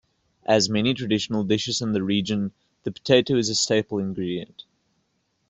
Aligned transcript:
As 0.47 0.67
many 0.67 0.95
traditional 0.95 1.43
dishes 1.43 1.79
in 1.79 1.91
the 1.93 2.01
region 2.01 2.53
the 2.85 2.91
potato 2.91 3.35
is 3.35 3.49
a 3.49 3.53
staple 3.53 3.99
ingredient. 3.99 4.63